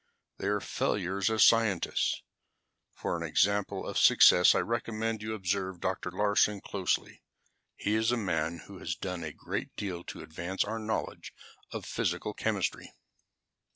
"They 0.39 0.47
are 0.47 0.57
the 0.59 0.65
failures 0.65 1.29
as 1.29 1.43
scientists. 1.45 2.23
For 2.91 3.15
an 3.15 3.21
example 3.21 3.85
of 3.87 3.99
success 3.99 4.55
I 4.55 4.59
recommend 4.61 5.19
that 5.19 5.23
you 5.25 5.35
observe 5.35 5.79
Dr. 5.79 6.09
Larsen 6.09 6.59
closely. 6.59 7.21
He 7.75 7.93
is 7.93 8.11
a 8.11 8.17
man 8.17 8.63
who 8.65 8.79
has 8.79 8.95
done 8.95 9.23
a 9.23 9.31
great 9.31 9.75
deal 9.75 10.03
to 10.05 10.23
advance 10.23 10.63
our 10.63 10.79
knowledge 10.79 11.35
of 11.69 11.85
physical 11.85 12.33
chemistry." 12.33 12.91